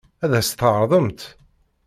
Ad 0.23 0.31
as-t-tɛeṛḍemt? 0.39 1.21